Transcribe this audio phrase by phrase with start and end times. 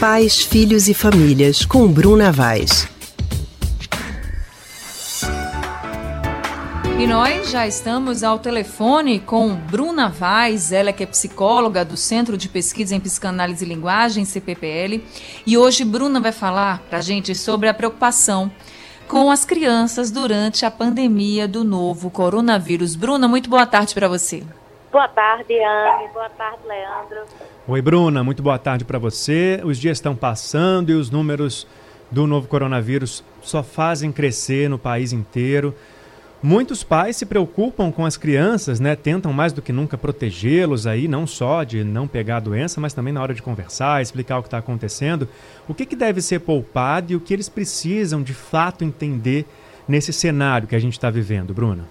[0.00, 2.88] Pais, Filhos e Famílias, com Bruna Vaz.
[6.96, 12.36] E nós já estamos ao telefone com Bruna Vaz, ela que é psicóloga do Centro
[12.36, 15.02] de Pesquisa em Psicanálise e Linguagem, CPPL.
[15.44, 18.52] E hoje Bruna vai falar para a gente sobre a preocupação
[19.08, 22.94] com as crianças durante a pandemia do novo coronavírus.
[22.94, 24.44] Bruna, muito boa tarde para você.
[24.90, 26.08] Boa tarde, Anne.
[26.12, 27.18] Boa tarde, Leandro.
[27.66, 28.24] Oi, Bruna.
[28.24, 29.60] Muito boa tarde para você.
[29.62, 31.66] Os dias estão passando e os números
[32.10, 35.74] do novo coronavírus só fazem crescer no país inteiro.
[36.42, 38.96] Muitos pais se preocupam com as crianças, né?
[38.96, 42.94] Tentam mais do que nunca protegê-los aí, não só de não pegar a doença, mas
[42.94, 45.28] também na hora de conversar, explicar o que está acontecendo.
[45.68, 49.44] O que, que deve ser poupado e o que eles precisam de fato entender
[49.86, 51.84] nesse cenário que a gente está vivendo, Bruna?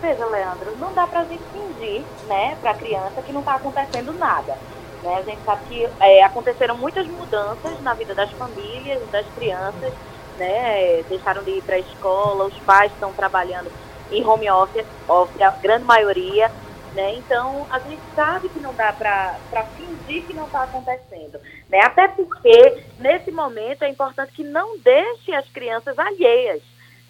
[0.00, 3.54] Veja, Leandro, não dá para a gente fingir, né, para a criança que não está
[3.54, 4.56] acontecendo nada.
[5.02, 5.16] Né?
[5.16, 9.92] A gente sabe que é, aconteceram muitas mudanças na vida das famílias, das crianças
[10.38, 13.70] né, deixaram de ir para a escola, os pais estão trabalhando
[14.10, 16.50] em home office, office a grande maioria,
[16.94, 17.14] né?
[17.14, 21.80] Então a gente sabe que não dá para fingir que não está acontecendo, né?
[21.80, 26.62] Até porque nesse momento é importante que não deixe as crianças alheias,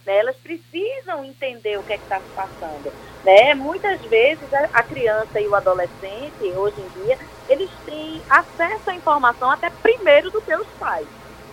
[0.07, 0.19] né?
[0.19, 2.93] Elas precisam entender o que é está se passando,
[3.25, 3.55] né?
[3.55, 9.51] Muitas vezes a criança e o adolescente hoje em dia eles têm acesso à informação
[9.51, 11.07] até primeiro do que os pais.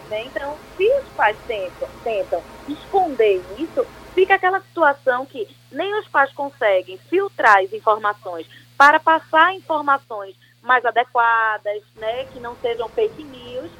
[0.09, 0.23] Né?
[0.23, 6.31] Então, se os pais tentam, tentam esconder isso, fica aquela situação que nem os pais
[6.33, 8.47] conseguem filtrar as informações
[8.77, 13.71] para passar informações mais adequadas, né, que não sejam fake news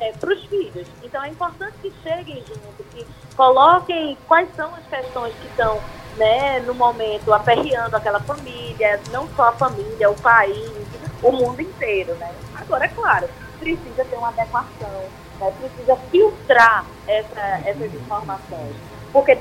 [0.00, 0.86] é, para os filhos.
[1.02, 5.80] Então é importante que cheguem junto, que coloquem quais são as questões que estão
[6.16, 10.86] né, no momento aperreando aquela família, não só a família, o país,
[11.22, 12.14] o mundo inteiro.
[12.16, 12.34] Né?
[12.56, 15.08] Agora, é claro, precisa ter uma adequação
[15.40, 18.76] né, precisa filtrar essa, essas informações.
[19.12, 19.36] Porque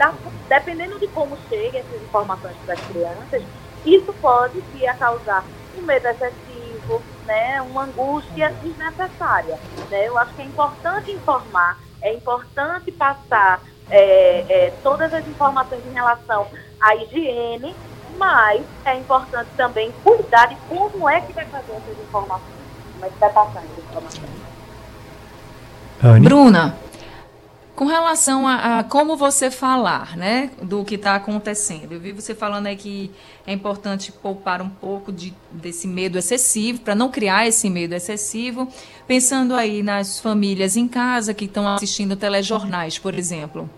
[0.48, 3.44] dependendo de como chegam essas informações para as crianças,
[3.86, 5.44] isso pode vir a causar
[5.78, 6.38] um medo excessivo,
[7.28, 9.60] né, uma angústia desnecessária.
[9.92, 10.08] Né?
[10.08, 15.94] Eu acho que é importante informar, é importante passar é, é, todas as informações em
[15.94, 16.48] relação
[16.82, 17.76] à higiene,
[18.18, 22.42] mas é importante também cuidar de como é que vai fazer essas informações,
[22.94, 24.38] como é que vai passar essas informações.
[26.24, 26.76] Bruna,
[27.78, 32.34] com relação a, a, como você falar, né, do que está acontecendo, eu vi você
[32.34, 33.12] falando aí que
[33.46, 38.68] é importante poupar um pouco de, desse medo excessivo, para não criar esse medo excessivo,
[39.08, 43.70] pensando aí nas famílias em casa que estão assistindo telejornais, por exemplo.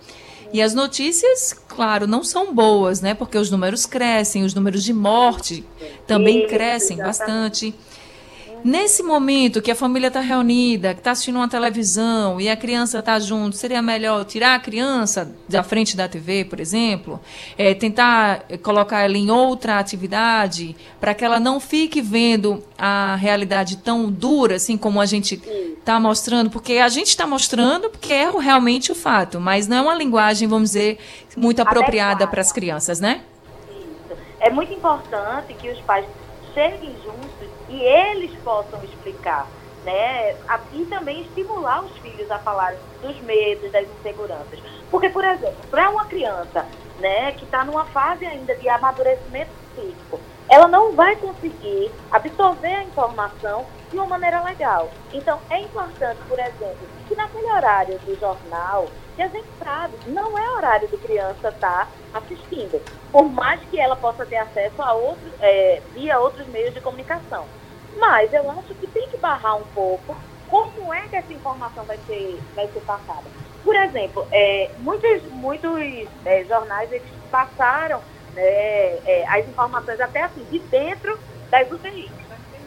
[0.54, 4.94] E as notícias, claro, não são boas, né, porque os números crescem, os números de
[4.94, 5.66] morte
[6.08, 7.76] também crescem bastante.
[8.64, 13.00] Nesse momento que a família está reunida, que está assistindo uma televisão e a criança
[13.00, 17.20] está junto, seria melhor tirar a criança da frente da TV, por exemplo,
[17.58, 23.78] é, tentar colocar ela em outra atividade para que ela não fique vendo a realidade
[23.78, 25.42] tão dura, assim como a gente
[25.80, 29.82] está mostrando, porque a gente está mostrando porque é realmente o fato, mas não é
[29.82, 31.00] uma linguagem, vamos dizer,
[31.36, 33.22] muito apropriada para as crianças, né?
[33.70, 34.20] Isso.
[34.40, 36.06] É muito importante que os pais
[36.54, 39.48] cheguem juntos e eles possam explicar,
[39.84, 40.36] né?
[40.74, 44.60] E também estimular os filhos a falarem dos medos, das inseguranças.
[44.90, 46.66] Porque, por exemplo, para uma criança
[47.00, 52.84] né, que está numa fase ainda de amadurecimento psíquico, ela não vai conseguir absorver a
[52.84, 54.90] informação de uma maneira legal.
[55.14, 60.38] Então, é importante, por exemplo, que naquele horário do jornal, que a gente sabe, não
[60.38, 64.94] é horário de criança estar tá assistindo, por mais que ela possa ter acesso a
[64.94, 67.46] outros, é, via outros meios de comunicação.
[67.98, 70.16] Mas eu acho que tem que barrar um pouco
[70.50, 73.24] como é que essa informação vai ser, vai ser passada.
[73.64, 78.02] Por exemplo, é, muitos, muitos é, jornais eles passaram
[78.40, 81.18] né, é, as informações até assim, de dentro
[81.50, 82.12] das UTIs.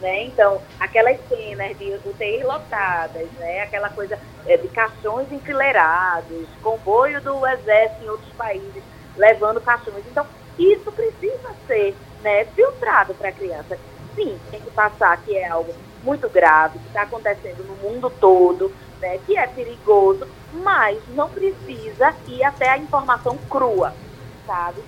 [0.01, 0.23] Né?
[0.25, 3.61] Então, aquelas cenas de UTIs lotadas, né?
[3.61, 8.83] aquela coisa é, de caixões enfileirados, comboio do exército em outros países
[9.15, 10.03] levando caixões.
[10.09, 10.25] Então,
[10.59, 13.77] isso precisa ser né, filtrado para a criança
[14.15, 15.73] sim, tem que passar que é algo
[16.03, 22.13] muito grave, que está acontecendo no mundo todo, né, que é perigoso, mas não precisa
[22.27, 23.93] ir até a informação crua,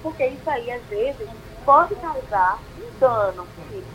[0.02, 1.28] Porque isso aí, às vezes,
[1.66, 3.48] pode causar um dano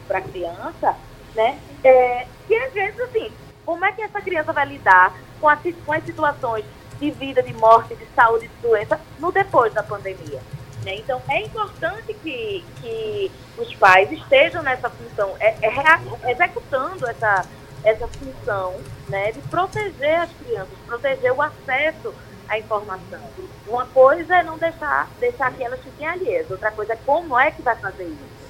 [0.06, 0.96] para a criança,
[1.34, 1.58] né?
[1.84, 3.32] É, que às vezes, assim,
[3.64, 6.64] como é que essa criança vai lidar com as, com as situações
[6.98, 10.40] de vida, de morte, de saúde, de doença no depois da pandemia?
[10.84, 10.96] Né?
[10.96, 17.46] Então, é importante que, que os pais estejam nessa função, é, é, executando essa,
[17.84, 18.74] essa função
[19.08, 22.14] né, de proteger as crianças, proteger o acesso
[22.50, 23.20] à informação.
[23.66, 27.52] Uma coisa é não deixar, deixar que elas fiquem alheias, outra coisa é como é
[27.52, 28.40] que vai fazer isso.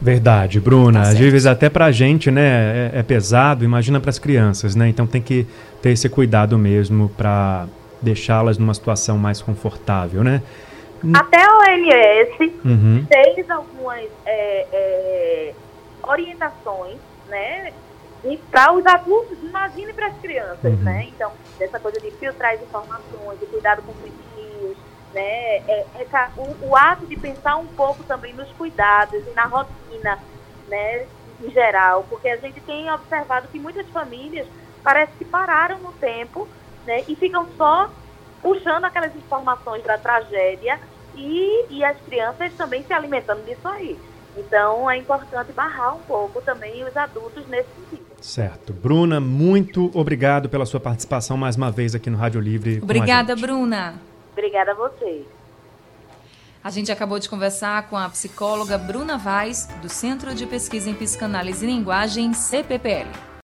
[0.00, 1.02] Verdade, Bruna.
[1.02, 4.74] Tá Às vezes até para a gente, né, é, é pesado, imagina para as crianças,
[4.74, 4.88] né?
[4.88, 5.46] Então tem que
[5.82, 7.66] ter esse cuidado mesmo para
[8.00, 10.42] deixá-las numa situação mais confortável, né?
[11.14, 13.06] Até a OMS uhum.
[13.06, 15.54] fez algumas é, é,
[16.02, 16.96] orientações,
[17.28, 17.72] né,
[18.50, 20.82] para os adultos, imagine para as crianças, uhum.
[20.82, 21.08] né?
[21.08, 24.76] Então, dessa coisa de filtrar as informações, de cuidado com news,
[25.14, 25.56] né?
[25.56, 30.18] É, essa, o, o, ato de pensar um pouco também nos cuidados e na rotina,
[30.68, 31.06] né?
[31.42, 34.46] Em geral, porque a gente tem observado que muitas famílias
[34.82, 36.46] parece que pararam no tempo,
[36.86, 37.02] né?
[37.08, 37.90] E ficam só
[38.42, 40.78] puxando aquelas informações da tragédia
[41.14, 43.98] e, e as crianças também se alimentando disso aí.
[44.36, 48.09] Então é importante barrar um pouco também os adultos nesse sentido.
[48.20, 48.72] Certo.
[48.72, 52.78] Bruna, muito obrigado pela sua participação mais uma vez aqui no Rádio Livre.
[52.82, 53.94] Obrigada, Bruna.
[54.32, 55.24] Obrigada a vocês.
[56.62, 60.94] A gente acabou de conversar com a psicóloga Bruna Vaz, do Centro de Pesquisa em
[60.94, 63.29] Psicanálise e Linguagem, CPPL.